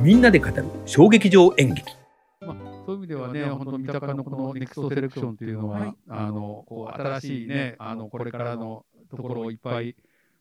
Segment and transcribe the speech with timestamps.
[0.00, 1.92] みんなで語る小劇場演劇。
[2.40, 5.94] まあ、そういう意味ではね、本当、三鷹のこのネクストセレクションっていうのは、はい。
[6.08, 9.96] あのこう新しいね、あのこれからのところをいっぱい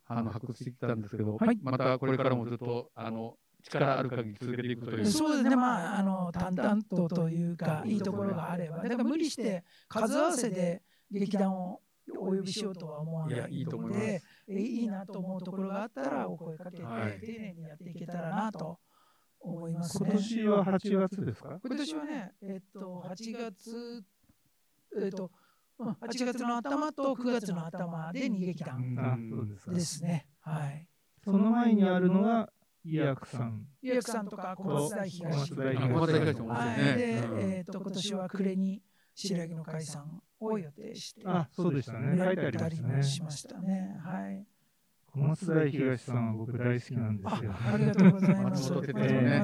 [0.08, 1.58] あの発掘してきたんですけど、はい。
[1.64, 5.06] またこれからもずっとあの力ある限り続けていくという。
[5.06, 10.82] そうですね、まあ、あの淡々とというか、いいところがあれば、だから無理して数合わせで
[11.12, 11.80] 劇団を
[12.20, 14.00] お呼びしようとは思わないいやいいと思います。
[14.02, 17.20] ので、えいいなと思うところがあったら、お声かけて、はい。
[17.20, 18.80] 丁寧にやっていけたらなと
[19.46, 20.14] 思います今ね。
[20.16, 21.60] 年は8月ですか？
[21.64, 24.04] 今年はね、えっと、8月、
[25.02, 25.32] えっと、
[25.78, 29.18] うん8月の頭と9月の頭で2劇団あ
[29.66, 30.28] そうですね。
[30.40, 30.88] はい。
[31.24, 32.50] その前にあるのが
[32.84, 35.52] イヤクさんゆうやくさんとか小松大小東。
[35.52, 36.98] 小松大東も面はい。
[36.98, 38.82] で、うんえっと、今年は暮れに
[39.16, 43.98] 白柳の解散を予定して、あそうでしたね書いてありましたねしたね。
[44.02, 44.46] はい。
[45.16, 48.72] 小松大東さんは僕大好きなんですあよ、ありがとうございます。
[48.74, 48.84] 松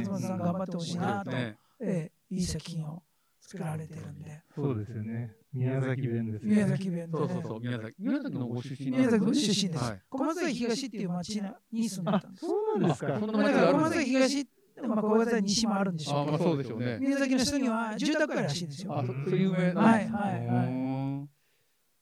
[0.10, 3.02] 本さん頑張ってほしいなと、ねええ、いい作品を
[3.40, 4.42] 作られてるんで。
[4.54, 7.10] そうですよね宮崎弁ですよね宮崎弁。
[7.10, 9.84] そうそうそう、宮崎宮崎のご出身宮崎の出身です。
[9.84, 11.42] はい小松崎東っていう町
[11.72, 12.46] に住んであたんです。
[12.46, 14.48] そうなんですかそんなだ町があるんですから小松崎東、
[14.82, 16.98] まあ、小松崎西もあるんでしょあ、まあうけど、そうでしょうね。
[17.00, 18.98] 宮崎の人には住宅街らしいですよ。
[18.98, 19.82] あ、そそういう有名な。
[19.82, 20.91] はいはいはいい。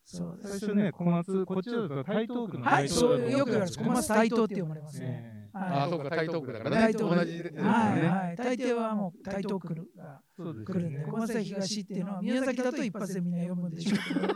[0.09, 0.59] そうです。
[0.59, 3.77] 最初ね小松こっちだと台東区のはい、台東そうだとよく言われます。
[3.77, 5.05] 小松台東って読まれますね。
[5.07, 6.75] ええあ、はいそうか、台東区だからね。
[6.77, 7.69] 台東区同じですよね。
[7.69, 8.35] はいはい。
[8.35, 14.33] 大抵はもう台東区が来るんで、小松崎東っていうのは宮崎だと一発でみんな読むんでしょうけど、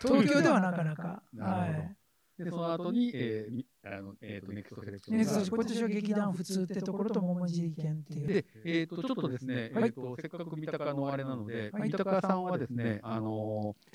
[0.00, 1.22] 東京ではなかなか。
[1.32, 1.96] なるほどはい。
[2.38, 5.30] で、その後に、えーみあの、えっと、ネクストセレクションね、が。
[5.30, 8.26] そう今年は劇団普通ってところと桃尻県っていう。
[8.26, 13.88] で、えっと、ちょっとですね、はいえっと、せっかく三鷹のあれなので、はい三鷹さんはですね、あのー、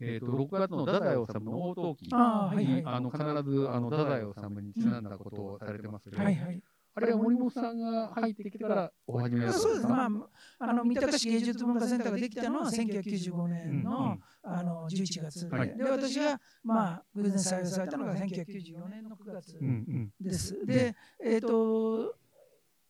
[0.00, 2.66] えっと、6月の太宰治の大陶器ああ、はいはい。
[2.66, 6.62] に、あの、必ず、あの、太宰治にちなんだことをされてますけど、はいはい。
[6.96, 9.86] あれは森本さんが入ってきてからお始めだったんそうです。
[9.86, 10.08] まあ、
[10.60, 14.20] あの三鷹市芸術文化センターができたのは1995年の,、うんうん。
[14.42, 15.76] あの11月で,、はい。
[15.76, 20.12] で私が、まあ、偶然採用されたのが1994年の9月うんうん。
[20.26, 20.64] です。
[20.64, 22.14] で、えっ、と、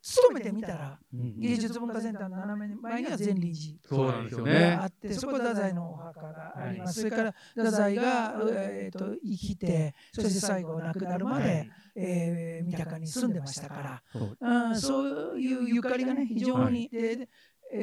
[0.08, 4.86] 勤めてみたら、うん芸術文化センターの斜め前には善林そうなんですよ寺があね。
[4.86, 7.04] って、そこは太宰のお墓があります。
[7.04, 14.02] はそれから太宰が、えー、と生きて、そして最後亡くなるまで、えー三鷹に住んでましたから。
[14.12, 17.28] そううん、そういうゆかりがね、非常に、で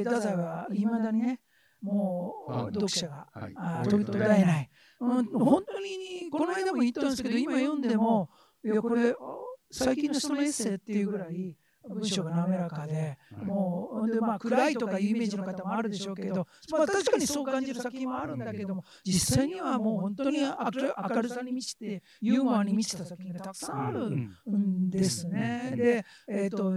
[0.05, 1.41] 太宰はいまだにね、
[1.81, 4.69] もう読者が、はいあー途絶えない、
[5.01, 5.25] うん。
[5.25, 8.29] 本当に、この間も言ったんですけど、今読んでも、
[8.63, 9.15] いや、これ、あ
[9.69, 11.57] 最近の人のエッセイっていうぐらい、
[11.89, 24.89] 文章が滑らかで、はいもう、でまあ、暗いとかいうイメージの方もあるでしょうけど、まあ、確かにそう感じる作品もあるんだけども、実際にはもう本当に明る明るさに満ちて、ユーモアに満ちた作品がたくさんあるうんん。
[24.89, 25.73] ですね。
[25.75, 26.71] で、えっ、と、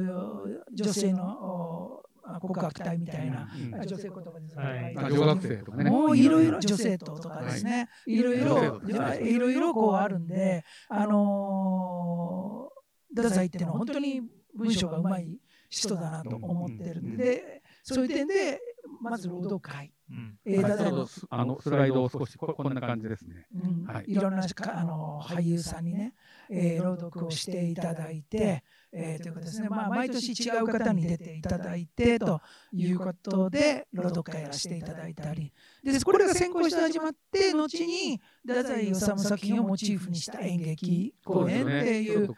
[0.72, 2.02] 女性の
[2.34, 3.86] お告白体みたいな、うん。
[3.86, 4.96] 女性言葉ですはい。
[4.96, 5.90] あ女学生とかね。
[5.90, 8.80] もういろいろ女性ととかですね、いろいろ
[9.20, 14.22] いろいろこうあるんで、あのー、太宰っていうのは本当に
[14.56, 18.60] 文章がうまい人だなと思ってるんで、そういう点で
[19.00, 20.38] まず朗読会、うん。
[20.44, 20.72] えーはい。
[20.72, 23.46] ちょっ太宰のとあのスライドを少しここんな感じですね。
[23.54, 23.84] うん。
[23.84, 24.04] はい。
[24.08, 26.14] いろんなかあの俳優さんにね、
[26.50, 28.62] えー朗読をしていただいて、
[28.92, 32.40] えーということですね、まあ、毎年違う方に出ていただいてと
[32.72, 35.52] いうことで朗読会やらせていただいたり。
[35.82, 42.34] でこれが先行して始まって後に太宰治作品をモチーフにした演劇公演っていう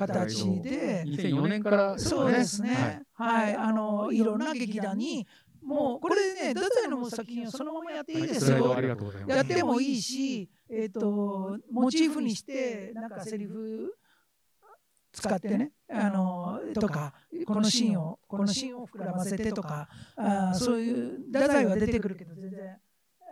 [0.00, 1.04] 形で。
[1.06, 3.02] 2004年からそうですはいね。
[3.12, 5.26] はい、あのいろんな劇団に
[5.62, 8.76] もうこれね太宰の作品をそのままやっていいはいですよ。
[9.28, 13.94] やってもいいし、えっ、と、モチーフにして、なんかセリフ
[15.12, 17.12] 使ってね、あの、とか、
[17.46, 22.78] このシーンを、このシーンを膨らませてとか、あーそういう、太宰は出てくるけど、全然、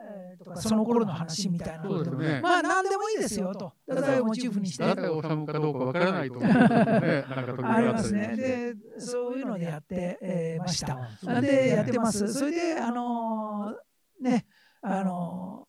[0.03, 2.41] えーとかその頃の話みたいなね。
[2.43, 3.73] まあ、何でもいいですよと。
[3.89, 4.85] 太宰をモチーフにして。
[4.85, 7.25] 太宰治かどうかわからないと思う ね。
[7.29, 8.35] ありますね。
[8.37, 11.41] で、そういうのでやって、えーました。
[11.41, 12.33] で、やってます。
[12.33, 14.47] それで、あのーね、
[14.83, 15.67] あの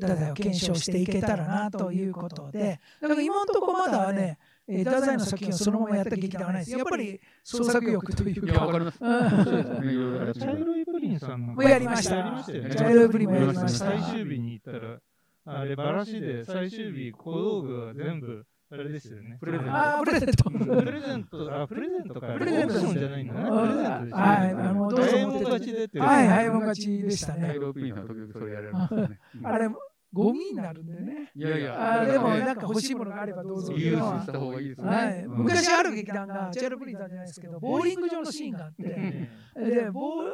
[0.00, 6.78] ー、太宰を検証していけたらなということで、だから今のところまだね、えー太宰の作品をそのままやった劇団はないです。
[6.78, 8.98] やっぱり創作欲といういや、わかか、ります。
[9.00, 9.92] うんそうですよね。
[9.92, 10.83] いろいろやって茶色い
[11.18, 12.74] さんもうやりましたやりましたよね。
[12.74, 14.98] 茶色いプリンもやりました最終日に行ったら、
[15.46, 19.36] あれ、バラシで最終日、小道具は全部、あれですよね。
[19.40, 20.50] プレゼントあープレゼント。
[20.50, 20.58] プ
[20.90, 22.26] レゼント、あ、プレゼントか。
[22.38, 23.40] プレゼントじゃないんだね。
[23.42, 24.16] うんプレゼント。
[24.16, 26.00] はいあのどうぞ持ってって勝ちでって。
[26.00, 27.46] はい、早いもん勝ちでしたね。
[27.48, 29.20] 茶色いプリンは時々それやられますよね。
[29.38, 29.68] うんあれ、
[30.12, 31.30] ゴミになるんでね。
[31.34, 34.88] いやいや、あでもねなんか欲しいものがあればどうぞ融資した方がいいですね。
[34.88, 40.26] はい、うん昔ある劇団がチャールプリンさんじゃないですけどボーリング場のシーンがあってでボー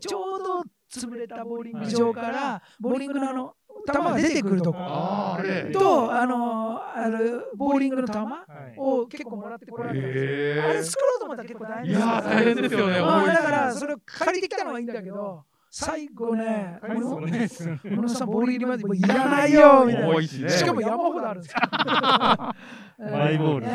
[0.00, 3.54] ちょうど潰れたボーリング場からボーリングのあの
[3.86, 4.78] 球が出てくるとこ。
[4.80, 5.70] あーあれ。
[5.72, 7.18] とあのあの
[7.56, 8.44] ボーリングの球は
[8.74, 8.78] い。
[8.78, 10.32] を結構もらってこられたんですよ。
[10.34, 13.00] へあれ作ろうと思ったら結構大変いやー大変ですよね。
[13.00, 16.88] まあだからそれを借りてきたのはいいんだけど最後ね小
[17.90, 20.22] 野さんボール入りまでもういらないよみたいな。
[20.22, 20.48] しね。
[20.48, 21.60] しかも山ほどあるんですよ。
[22.98, 23.66] マイボール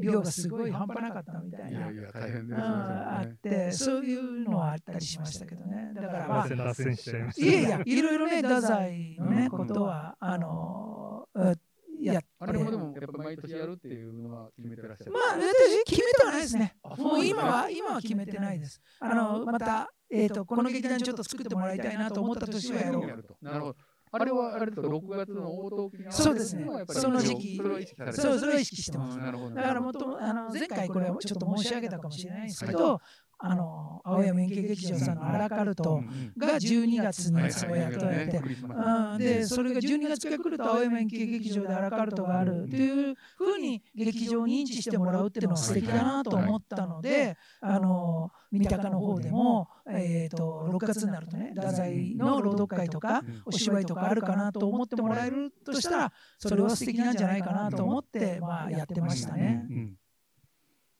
[0.00, 1.70] 量がすごい半端なかったみたいな。
[1.70, 3.36] いやいや、大変うんですよあっね。
[3.42, 5.92] てそういうのはあったりしましたけどね。
[5.94, 7.46] だからまあ脱線しちゃいました。
[7.46, 11.56] いやいやいろいろね太宰のねうんことはあのー
[12.00, 12.26] やって。
[12.40, 15.12] あれもでも、やっぱ毎年やるっていうのは決めてらっしゃる。
[15.12, 16.76] まあ私決めてはないですね。
[16.82, 18.80] あもう今は今は決めてないです。
[19.00, 23.08] あのまたえっとこの劇団ちょっと作ってもらいたいなと思った年はやろう。
[23.08, 23.36] やると。
[23.40, 23.76] なるほど。
[24.16, 26.64] あれはあれですか、6月の応答期間そうですね。
[26.88, 27.56] その時期。
[27.56, 29.18] それは意識されてるそれは意識してます。
[29.18, 33.00] だからもともあの前回これはちょっと申し上げたかもしれないんですけど、
[33.46, 36.02] あの青山円形劇場さんのアラカルうト
[36.36, 37.98] が12月にはいいつもやって。
[37.98, 53.42] て、うん、でそれが12月が来ると青山円形劇場でアラカルトがあるっていうふうに劇場を認知してもらうっていうのは素敵だなと思ったので、あの三鷹の方でも、えー、と6月になるとね太宰の朗読会とかうん。
[53.44, 59.66] お芝居とかあるかなと思ってもらえるとしたらそれは素敵なんじゃないかなと思って、まあ、やってましたね。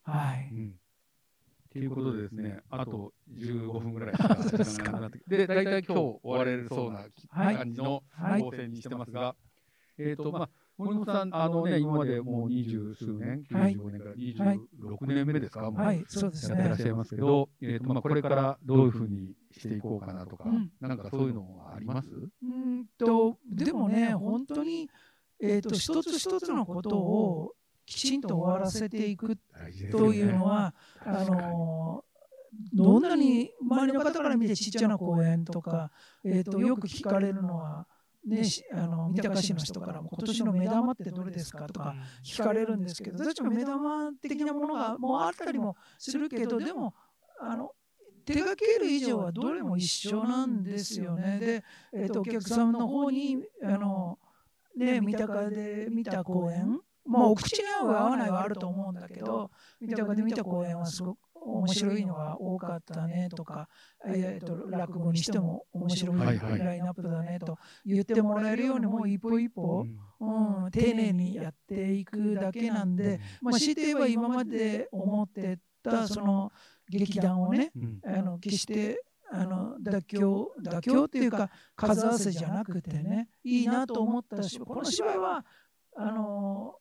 [0.03, 0.49] はい。
[0.53, 0.75] うん
[1.75, 4.33] ということでですね、あと15分ぐらいしか
[4.63, 7.57] 時間がなくなってで、大体今日終われるそうなはい。
[7.57, 8.41] 感じのはい。
[8.41, 9.35] 構成にしてますが、
[9.97, 13.75] えっと、まあ、森本さん、あのね、今までもう二十数年、はい。
[13.75, 15.73] 95年から26年目ですか、もう。
[15.85, 16.59] はい、そうですね。
[16.59, 16.83] やってらっし。
[16.85, 22.07] ゃいますけど、えっと、まあ、これからどういうふうにしていこうかなとかうん、なんかそういうのはあります？
[22.09, 24.89] うんとでもね本当に、
[25.41, 27.53] えー、と一つ一つのことを
[27.85, 29.37] きちんと終わらせていく
[29.91, 30.73] というのは、
[31.03, 32.03] あの
[32.73, 35.91] どんなに周りの方から見てちっちゃな公園とか、
[36.23, 37.87] えー、とよく聞かれるのは、
[38.25, 46.93] ね、しあの三鷹市の人からも今年の目玉ってどれですかとか聞かれるんですけど私も目玉的なものがもうあったりもするけどでも
[47.39, 47.71] あの
[48.25, 51.37] 手掛ける以上はどれも一緒なんですよね。
[51.39, 54.17] で、えー、とお客さんの方にあの、
[54.75, 63.69] ね、三鷹で見た公演まあお口に合う合わないはあると思うんだけど三鷹で見た公演はすごく面白いのが多かったねとか、
[64.07, 69.85] えー、と落語にしても面白いラインナップだねと言ってもらえるようにもう一歩一歩、
[70.19, 76.51] うん、丁寧にやっていくだけなんで、まあ、強いて言えば今まで思ってたその
[76.89, 77.99] 劇団をねうん。
[78.05, 85.45] あの決してあの妥協妥協っていうか数合わせじゃなくてねいいなと思ったしこの芝居は
[85.95, 86.75] あの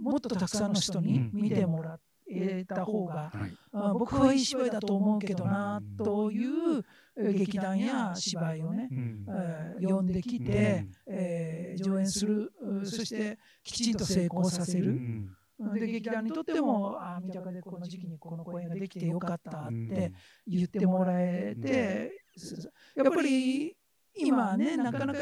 [0.00, 1.98] もっとたくさんの人に見てもら
[2.28, 3.56] えた方が、はい。
[3.72, 6.82] あ僕はいい芝居だと思うけどなという
[7.18, 9.26] えー劇団や芝居をね、うん。
[9.28, 14.90] えー呼んできて、えー上演するうそしてきちんと成功させる。
[14.90, 15.36] うん。
[15.74, 19.88] で劇団にとってもあ三鷹でこの時期にこの公演ができてよかったっうん。
[19.88, 20.12] て
[20.46, 23.74] 言ってもらえて、すやっぱり
[24.14, 25.20] 今ねなかなか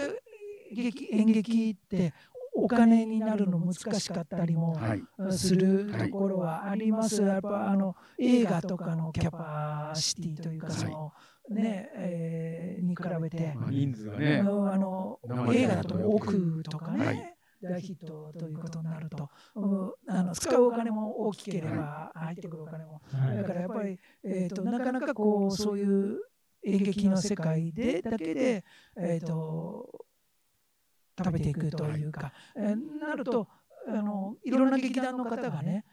[0.72, 2.12] 劇演劇って
[2.54, 5.02] お金になるの難しかったりもはい。
[5.32, 7.22] するところはあります。
[7.22, 11.12] やっぱあの映画とかのキャパシティというかその、
[11.50, 15.18] ね、えーに比べて、まあ人数ね、のあの
[15.52, 17.34] 映画だと億とかね、はい。
[17.62, 23.36] 大ヒットということになると、うんあの使うお金も大きければ入ってくるお金も、はい。
[23.36, 26.20] だからやっぱり、えー、となかなかこうそういう
[26.64, 28.64] 演劇の世界でだけで、
[28.96, 29.88] えー、と
[31.16, 33.48] 食べていくというか、えーなると
[33.86, 35.84] あのいろんな劇団の方がね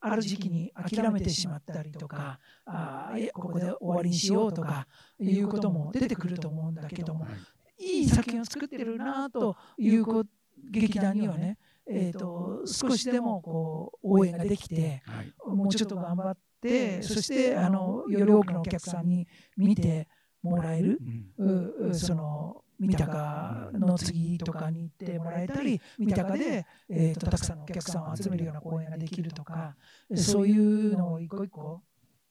[0.00, 4.86] ある時期に諦めてしまったりとかあーいやここで終わりにしようとか
[5.18, 7.24] いうことも出てくると思うんだけども。
[7.24, 7.34] はい。
[7.76, 10.24] いい作品を作ってるなというこ
[10.70, 11.58] 劇団にはね、
[11.90, 15.32] えー、と少しでもこう応援ができてはい。
[15.46, 20.08] もうちょっと頑張ってそしてあのより多くのお客さんに見て
[20.42, 21.00] もらえる
[21.38, 21.94] うん。
[21.94, 29.76] その三鷹の次とかに行ってもらえたり三鷹で、えー、とたくさんのお客さんを集めるような公演ができるとか
[30.14, 31.82] そういうのを一個一個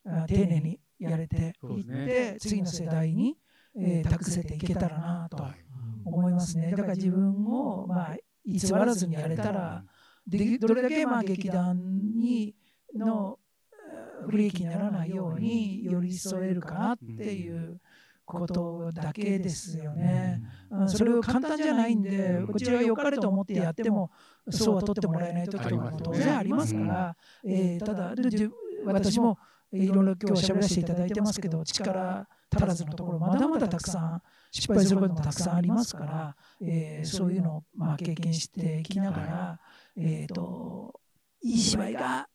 [0.06, 2.06] あ丁寧にやれていっそうですね。
[2.06, 3.38] て次の世代に、
[3.80, 5.54] えー託せていけたらなとはい。
[6.06, 6.72] 思いますね。
[6.72, 9.84] だから自分を、まあ、偽らずにやれたら
[10.28, 11.78] でどれだけまあ劇団
[12.18, 12.56] に
[12.96, 13.40] の
[13.72, 17.82] えー不利益にならないように寄り添えるかなっていう
[18.34, 20.42] ことだけですよね。
[20.70, 20.90] うん。
[20.90, 24.12] それを簡単じゃないんで、こちらが良かれと思ってやっても、
[24.50, 28.14] そうは取ってもらえない時とかも当然ありますから、えーただ、
[28.86, 29.38] 私も
[29.72, 34.22] えーいろいろ今日喋らせていただいてますけど、力足らずのところ、まだまだたくさん
[34.52, 39.60] 失敗することもたくさんありますから、えーそういうのをまあ経験していきながら、
[39.98, 41.00] えー、と
[41.42, 42.30] いい芝居が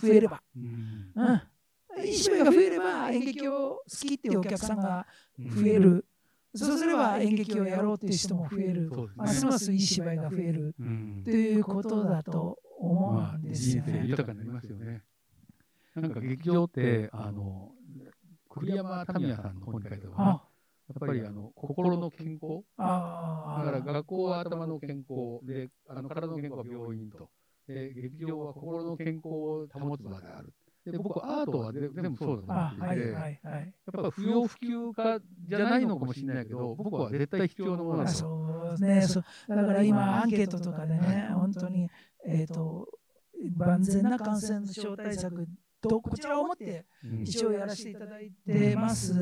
[0.00, 1.12] 増えれば、うん。
[1.14, 1.42] うん、
[2.04, 5.06] 芝居が増えれば演劇を好きっていうお客さんが
[5.38, 6.04] 増える、
[6.54, 10.74] そうすれば演劇をやろうっていう人も増える、ますますいい芝居が増える。
[10.78, 11.22] うん。
[11.24, 13.92] ということだと思まあうんです人よね。
[14.02, 15.02] 生豊かになりますよね。
[15.94, 17.72] なんか劇場って、あの、
[18.50, 22.62] 栗山民也さんの本に書いてやっぱりあの心の健康。
[22.76, 23.62] あ。
[23.64, 25.44] だから学校は頭の健康。
[25.44, 27.28] で、あの体の健康は病院と。
[27.66, 30.52] で、劇場は心の健康を保つ場である。
[30.92, 33.40] で、僕、アートはで全部そうだと思あはいっていて、やっはい。
[33.42, 33.74] はい。
[33.92, 38.16] ぱり不要不急化じゃないのかもしれないけど、僕は絶対必要なものあだと。
[38.16, 39.02] そうですね。
[39.02, 39.24] そう。
[39.48, 41.90] だから今アンケートとかでね、本当に、
[42.26, 42.88] えー、と
[43.56, 45.46] 万全な感染症対策
[45.80, 47.22] とこちらを持ってうん。
[47.22, 49.12] 一応やらせていただいてます、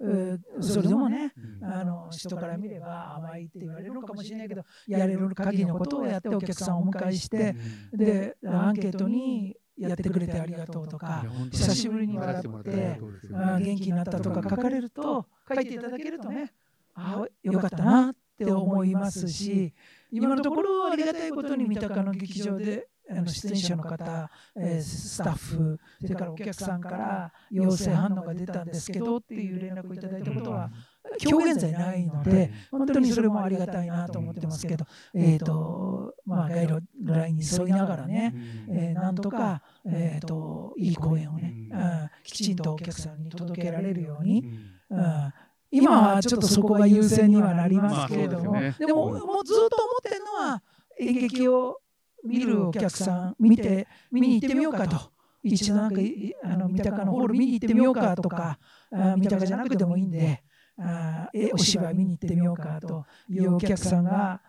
[0.00, 1.72] うそれでもねうん。
[1.72, 7.56] あの人から見れば甘いって言われるのかもしれないけどやれる限りのことをやってお客さんをお迎えして
[7.92, 16.52] でアンケートにやってくれてありがとうとか久しぶりに笑って元気になったとか書かれると書いていただけるとね
[16.94, 19.72] あよかったなって思いますし
[20.10, 30.70] 今のところありがたいことに三鷹の劇場であの出演者の方、えースタッフそれからお客さんから陽性反応が出たんですけどっていう連絡をいただいたことは
[31.22, 38.34] 今日現在ないので本当にそれもありがたいなと思ってますけど、えーとまあ、ガイドラインに沿いながらね、
[38.68, 41.80] えーなんとか、えー、といい公演をね、うん。
[41.80, 44.44] うんきちんとお客さんに届けられるように、
[44.90, 44.98] うん。
[44.98, 45.32] うん
[45.74, 48.76] 今はちょっとそこが優先にはなりますけれども、まあでね。
[48.78, 50.62] でももうずっと思ってるのは
[51.00, 51.80] 演劇を
[52.24, 55.12] 見るお客さん見て見に行ってみようかと。
[55.42, 58.58] 一度なんかいあの三鷹のホール見に行ってみようかとか
[58.92, 60.42] あ三鷹じゃなくてもいいんで
[60.84, 64.40] あえお芝居見に行ってみようかというお客さんが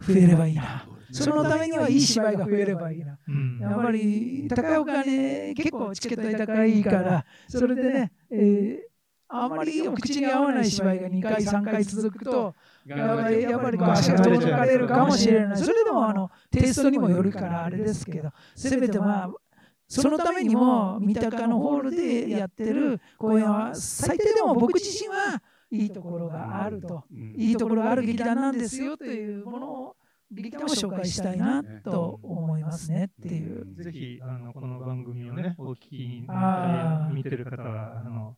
[0.00, 0.86] 増えればいいな。
[1.12, 3.18] そのためにはいい芝居が増えればいいな。
[3.28, 3.58] うん。
[3.60, 8.94] やっぱり高岡ね、結構チケット代高いから、それでね、えー
[9.36, 15.56] あんまりお口に合わない芝居が2回、3回続くと、やっぱりやっぱり足が遠のかれるかもしれない。
[15.56, 19.30] それでもあのテイストにもよるからあれですけど、せめてまあ、
[19.88, 27.34] そのためにも三鷹のホールでやってる公演は、最低でも僕自身はいいところがあると、うん。
[27.36, 29.96] いいところがある劇団なんですよというものを、
[30.30, 33.66] 劇団を紹介したいなと思いますねっていう。
[33.82, 36.26] ぜひあのこの番組をね、お聞きに
[37.12, 38.36] 見てる方は、あの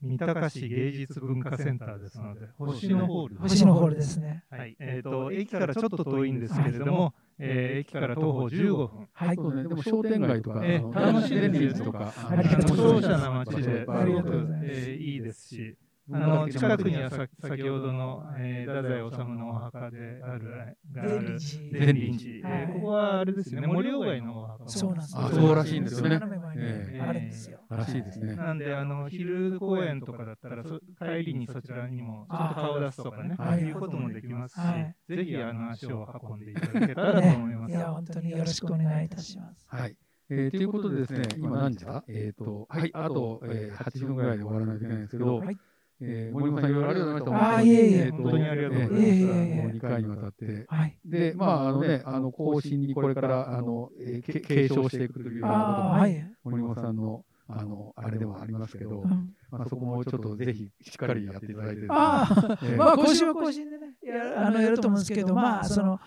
[0.00, 4.44] 三鷹市芸術文化センターですので、星野ホール星のホールですね。
[4.50, 9.08] はい、えっ、と、駅からちょっと遠いんですけれども、えー駅から徒歩15分。
[9.12, 9.36] はい。
[9.36, 14.90] そうね、でも商店街とか、えあの楽しいですとか、ありがとうございます長者な街で、ありがとうございます。
[14.90, 15.76] えーいいですし、
[16.10, 24.68] あの近くにはさ先ほどの、えー、太宰治のお墓である、があデるリ善林寺、ここはあれですよね、森鴎外のお墓。
[24.68, 26.16] そうなんですあそうらしいんですよね。
[26.16, 27.60] あるんですよ。
[27.68, 28.36] らしいですね。
[28.36, 33.60] なんで、あの昼公演とかだったら、そ帰りにそちらにもちょっと顔を出すとかね、はい。
[33.60, 34.96] いうこともできますし、はい。
[35.08, 37.70] ぜひあの足を運んでいただけたらと思います。
[37.70, 39.66] いや、本当によろしくお願いいたします。
[39.68, 39.96] はい。
[40.30, 42.04] えーということでですね、今何時だ？
[42.06, 45.56] えっ、と、はい、あと、えー、8分ぐらいで終わらないといけないんですけど、はい
[46.00, 47.56] えー森本さんいろいろありがとうございました。
[47.56, 50.64] あーいえいえ本当にありがとうございますいえいえいえもう2回にわたって。
[50.68, 50.98] はい。
[51.04, 56.30] で、まあ、あのね、あの、更新にこれから、あの、えーけ継承していくというようなことも、はい。
[56.44, 65.98] 森本さんの、あの、あれではありますけど、うんまあ、そこもちょっとぜひしっかりやっていただいてああ、えーまあ、更新は更新でね、やあのやると思うんですけど、まあ、その、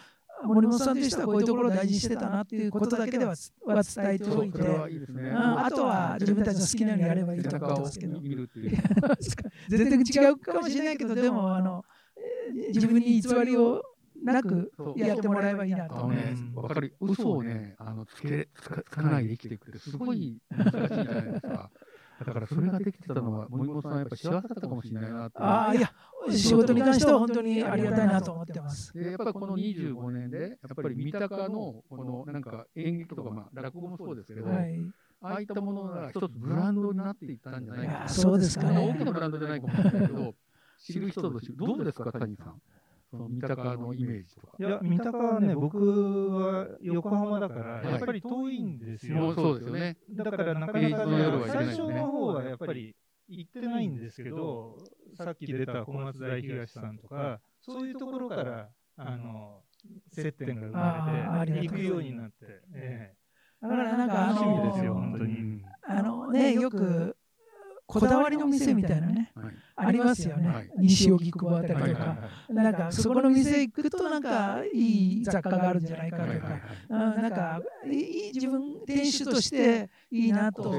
[0.43, 4.61] 森本さんという人はこういうところを大事にしてたなっていうことだけではは伝えておいて、
[5.33, 8.19] あとは自分たちの好きなようにやればいいと思って背中をますけど。
[9.69, 11.85] 全然違うかもしれないけど、でも、あの、
[12.17, 13.81] えー自分に偽りを
[14.23, 16.95] なくやってもらえばいいなとあのね、わかる。
[16.99, 21.71] 嘘をね、あの、つけ、つかつかないで生きていくってすごい難しいじゃないですか。
[22.25, 25.39] だからそれができてたのは、森本さんはやっぱ幸せだったかもしれないなって。
[25.39, 25.91] ああ、いや、
[26.29, 28.93] 仕事に関しては本当にありがたいなと思ってます。
[28.93, 34.79] でやっぱりこの25年で、やっぱり三鷹の、このなんか演劇とか、まあ、落語もそうですけど、はい。
[35.23, 40.35] ああいったものが一つブランドになっていったんじゃないかそうですかね大きなブランドじゃないかもしれないけど、
[40.79, 41.55] 知る人ぞ知る。
[41.57, 42.61] どうですか、谷さん。
[43.11, 44.53] その三鷹のイメージとか。
[44.57, 45.77] いや、三鷹はね、僕
[46.31, 47.91] は横浜だから、い。
[47.91, 49.17] やっぱり遠いんですよ。
[49.17, 49.97] もうそうですよね。
[50.11, 52.95] だからなかなか、平日の夜は行けない最初の方はやっぱり
[53.27, 54.77] 行ってないんですけど、
[55.17, 59.63] さっき出た小松大東さんとか、そういうところから、あの、
[60.09, 63.13] 接点が生まれて、行くようになって、え
[63.61, 65.33] だからなんかあ楽しみですよの本当に。
[65.33, 67.17] うんあのねよく
[67.85, 69.31] こだわりの店みたいなね。
[69.35, 69.40] はい
[69.75, 70.71] ありますよね、はい。
[70.77, 72.17] 西荻窪あたりとか、
[72.49, 80.71] なんかそこの店行くとなんかいい雑貨があるんじゃないかとか、なんかいい自分店主としていいなと。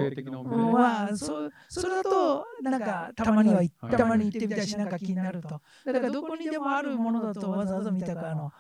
[0.45, 5.61] まあそそれだとなんかたまにはたまに行ってみたいしなんか気になると。
[5.85, 8.53] だからどこにでもあるものだとわざわざ見たかあの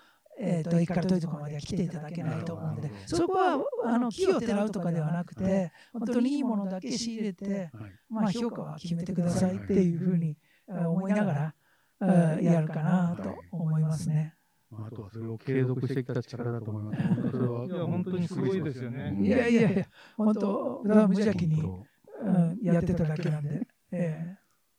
[0.44, 10.36] えー、と駅から遠いところまでは来ていただけないと思うのでそこはあの木をてらうとかではなくて本当にいいものだけ仕入れて、はいまあ、評価は決めてくださいっていうふうに
[10.68, 11.54] えー思いながら
[12.02, 14.34] えーやるかなと思いますね。
[14.70, 17.30] まああとはそれを継続してきた力だと思います。
[17.30, 21.86] それはいや本当にすごいですよねいやいやいや本当無無邪気に、本
[22.22, 23.61] うん、やってただけなんで。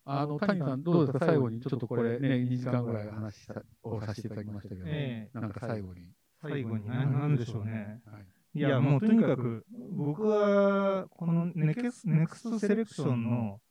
[0.06, 1.26] あの谷さんどうですか？
[1.26, 6.12] 最後にちょっとこれね2時間ぐらい話したをさせていただきましたけど、えなんか最後に。
[6.42, 8.02] 最後に何なんでしょうね。
[8.06, 8.26] はい。
[8.60, 13.62] いや、もうとにかく、僕は、このネクスネクストセレクションの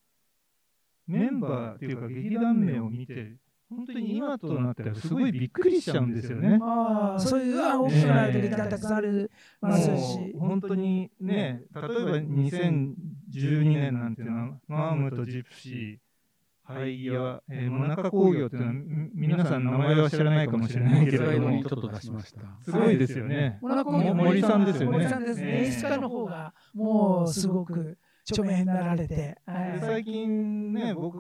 [1.07, 3.37] メンバーっていうか劇団名を見て、
[3.69, 6.59] 本当に今となってはすごいびっくりしちゃうんですよね。
[6.63, 10.35] ああそういうあ大きくなる時がたくさんあるますし。
[10.39, 15.99] 本当にね、例えば2012年なんていうのは、マームとジプシー、
[16.65, 22.41] ハイギア、えー、モナカ工業っていうのは、み皆さん名前は知らないかもしれないけれどもちょ、っと出しました。
[22.63, 23.59] すごいですよね。
[23.61, 24.99] モナコも森さんですよね。
[24.99, 25.47] 森さんですね。
[25.47, 27.99] ええ演出家の方がもうすごく
[28.29, 29.17] 著名になられて。
[29.17, 29.37] で
[29.81, 31.19] 最近ね、僕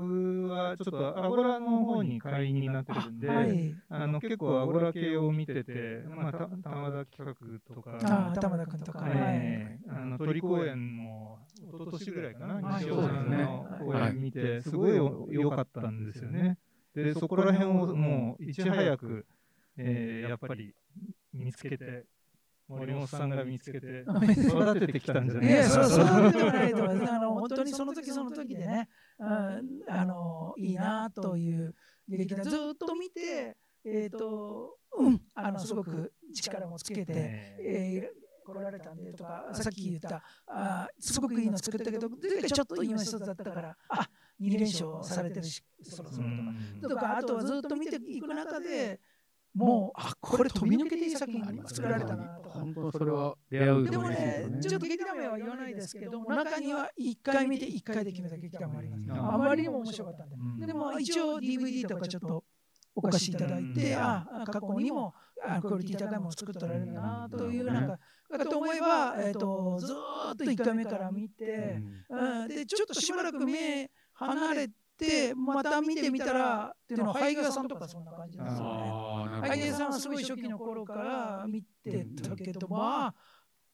[0.49, 3.75] はちょっとアゴラの方に会員になってるんで、はい。
[3.89, 9.01] あの結構アゴラ系を見てて、まあ、た玉田企画とか、ああ、玉田君とか。
[9.01, 9.13] はい。
[9.15, 16.59] えーあの鳥公園も一昨年ぐらいかな、はい西尾さんの公はい演見て、すごい良かったんですよね。
[16.95, 19.27] で、そこら辺をもういち早く、
[19.77, 20.75] えーやっぱり
[21.33, 22.05] 見つけて、
[22.79, 27.12] 森本さんが見つけて、 育ててきたんじゃないいや、そう、そうではないと思います。
[27.12, 28.88] あの、本当にその時その時でね、
[29.19, 31.75] うんあの、いいなという
[32.09, 37.12] 劇団、ずっと見て、えっと、うん、あの、すごく力もつけて、
[37.61, 44.09] えー来られたんでとか、さっき言った、あーすごくいいの作ったけど、ちょっと今一つだったから、あ
[44.40, 46.29] 2連勝されてるし、そろそろ
[46.83, 46.94] とか。
[46.94, 49.01] とか、あとはずっと見ていく中で、
[49.55, 52.51] もう、あこれ飛び抜けていい作品作られたなとか。
[52.51, 54.61] 本当それは出会うでもね、ね。
[54.61, 59.03] ちょっと劇団名は言わないですけど、中には1回見て1回で決めた劇団もあります。
[59.03, 60.37] うんあまりにも面白かったんで。
[60.37, 62.45] うんでも一応 DVD とかちょっと
[62.95, 67.99] お貸しいただいて、うんああ過去にもあクオリティ高いものを作っておられるなというなんか、
[68.38, 74.75] かと思えば、えー、とずーっと1回目から見て、うん、でちょっとしばらく目離れて、
[75.37, 78.61] また見てみたらっていうのは、ハイガーさんとかそんな感じですよね。
[78.61, 83.14] ハイガーさんはすごい初期の頃から見てたけど、まあ、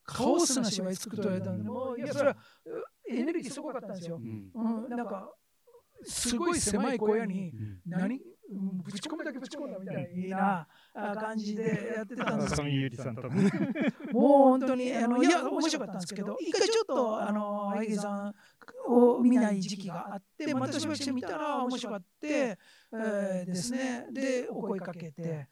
[0.04, 4.16] カオスな芝居作っておられたんで、もういや、それはうエネルギーすごかったんですよ。
[4.16, 4.20] う。
[4.20, 4.50] ん。
[4.54, 5.30] うん、なんか、
[6.04, 7.80] すごい狭い小屋に、うん。
[7.84, 13.28] 何、うんぶち込むだけぶち込んだみたいなあ感じでやってたんですけ上ゆりさんとか。
[13.28, 13.34] ど、
[14.18, 18.34] もう本当に、あのいや、面白かったんですけど、一回ちょっと、あの、ハイゲさん
[18.88, 22.58] を見ない時期があって、またしばしてみたら面白かって、
[22.92, 25.48] えーですね、で、お声かけて、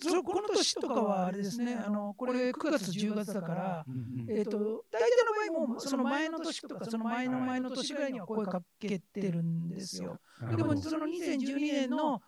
[0.00, 10.18] それこの年とかはあれですね、あのこれ9月、10月だから、うんえー、と大体の場合もその前の年とかその前の前の年ぐらいには声かけてるんですよ。
[10.56, 12.20] でもその2012年の、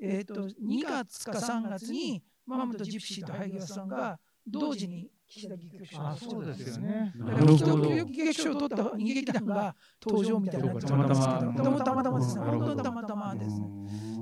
[0.00, 7.12] えー、と2月か3月にマムとジプシーとハイギワさんが同時に岸田劇場あ、そうですよね。
[7.16, 7.84] だから北なるほど。
[7.88, 12.02] 東劇場を取った逃げ劇団が登場みたいになっちゃうんですけど、そうかたまたま。
[12.02, 13.50] たまですね、本当にたまたまです。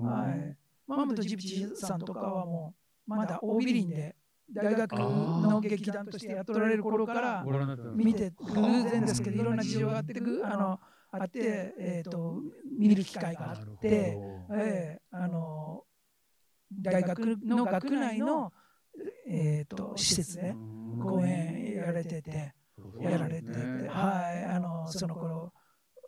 [0.05, 2.75] はい、マムとジプシーさんとかはも
[3.09, 4.15] うまだ大ビリンで
[4.53, 7.45] 大学の劇団としてやっておられる頃から
[7.95, 10.81] 見て偶然ですけどいろんな事情があってぐあの
[11.13, 12.41] あって、えー、と
[12.79, 14.17] 見る機会があって、
[14.53, 15.85] えーあの
[16.73, 18.53] 大学の学内の、
[19.29, 20.55] えー、と施設で
[21.01, 22.55] 公演やられてて
[23.01, 23.59] やられてて、
[23.89, 24.45] はい。
[24.45, 25.53] あのその頃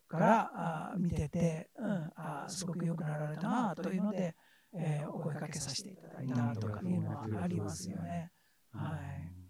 [0.09, 4.35] からあ見てて、うん、あすごく良くなられたなというので、
[4.75, 8.31] えーお声かけさせていただいたとかいうのはありますよね。
[8.73, 9.43] はい。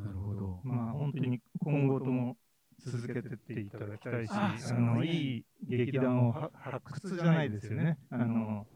[0.00, 0.60] なるほど。
[0.64, 2.36] まあ本当に今後とも
[2.84, 7.98] 続けてっていただきたいし、ああのいい劇団をは発掘じゃないですよね。
[8.10, 8.66] あの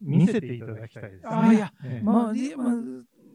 [0.00, 1.28] 見せていただきたいですね。
[1.30, 2.04] あいやええ。
[2.04, 2.74] まあ、いまあ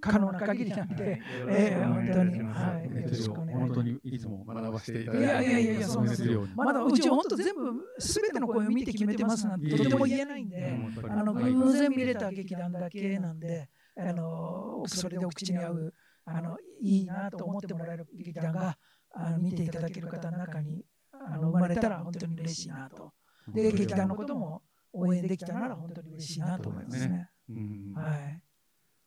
[0.05, 3.59] 可能な限りなんで、えー本当に、はい、よろしくお願いします。
[3.59, 6.53] 本当にいつも学ばせていただいて、いやいやいやいやそうなんでするように。
[6.55, 11.11] まだうち本当全部すべての声を見て決めてますなんてとても言えないんで、うん。
[11.11, 11.53] あのはい。
[11.53, 15.93] 偶然見れた劇団だけなんで、あのそれでお口に合う
[16.25, 18.77] あのいいなと思ってもらえる劇団が
[19.11, 23.13] あの見ていただける方の中にあの生まれたら本当に嬉しいなと。
[23.47, 27.29] で劇団のことも応援できたなら本当に嬉しいなと思いますね。
[27.49, 27.93] うん。
[27.95, 28.41] はい。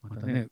[0.09, 0.49] またね、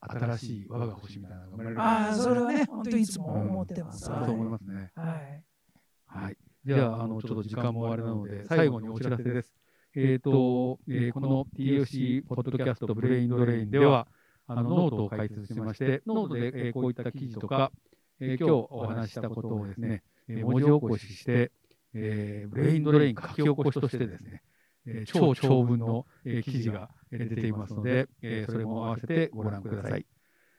[0.00, 4.04] 新しいわが星みたいなのが生まれるああそれはね本当にいつも思ってます。
[4.04, 4.92] そう思いますね。
[4.94, 5.44] はい。
[6.06, 6.36] はい。
[6.64, 9.54] では、あの、ちょっと時間もあれなので、最後にお知らせです。
[9.96, 14.08] えっ、と、えーこの TFC ポッドキャストブレインドレインでは、
[14.46, 17.70] あの、ノートを開設しまして、ノートで、えーこういった記事とか、
[18.20, 21.52] えー今日お話ししたことをですね、えー文字起こしして、
[21.94, 24.42] えーブレインドレイン書き起こしとしてですね、
[24.86, 30.06] えー超長文の、えー記事がえー出ていますので、えーそれも合わせてご覧ください。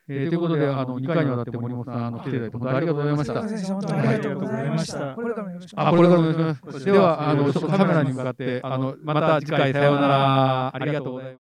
[0.08, 3.42] えーということで、あの、2回にわたって森本さん、あの、来ていただいて、本当にありがとうございました。
[3.42, 5.16] ありがとうございました。
[5.16, 5.92] これからもよろしくお願いします。
[5.92, 6.84] あ、これからもお願いします。
[6.84, 10.76] では、あの、ちょっとカメラに向かって、あの、また次回さようなら。
[10.76, 11.34] ありがとうございます。